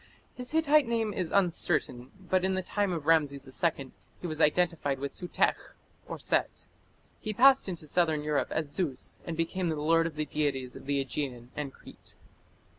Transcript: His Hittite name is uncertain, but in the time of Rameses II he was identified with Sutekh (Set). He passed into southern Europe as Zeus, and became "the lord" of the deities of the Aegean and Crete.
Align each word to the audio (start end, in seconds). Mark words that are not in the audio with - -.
His 0.33 0.49
Hittite 0.49 0.87
name 0.87 1.13
is 1.13 1.29
uncertain, 1.31 2.09
but 2.19 2.43
in 2.43 2.55
the 2.55 2.63
time 2.63 2.91
of 2.91 3.05
Rameses 3.05 3.47
II 3.63 3.91
he 4.19 4.25
was 4.25 4.41
identified 4.41 4.97
with 4.97 5.11
Sutekh 5.11 5.75
(Set). 6.17 6.65
He 7.19 7.33
passed 7.33 7.69
into 7.69 7.85
southern 7.85 8.23
Europe 8.23 8.51
as 8.51 8.71
Zeus, 8.71 9.19
and 9.27 9.37
became 9.37 9.69
"the 9.69 9.75
lord" 9.75 10.07
of 10.07 10.15
the 10.15 10.25
deities 10.25 10.75
of 10.75 10.87
the 10.87 10.99
Aegean 10.99 11.51
and 11.55 11.71
Crete. 11.71 12.15